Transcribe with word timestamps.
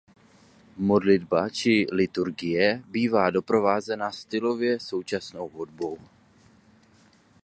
Modlitba 0.89 1.41
či 1.53 1.85
liturgie 1.91 2.81
bývá 2.87 3.29
doprovázena 3.31 4.11
stylově 4.11 4.79
současnou 4.79 5.49
hudbou. 5.49 5.97